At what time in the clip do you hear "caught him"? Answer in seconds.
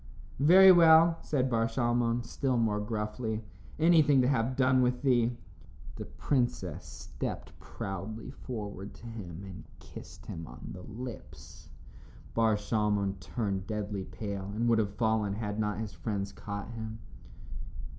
16.31-16.97